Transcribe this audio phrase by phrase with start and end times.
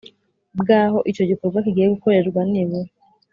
[0.59, 2.91] Bw aho icyo gikorwa kigiye gukorerwa nibura